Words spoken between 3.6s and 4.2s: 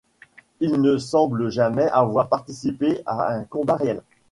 réel.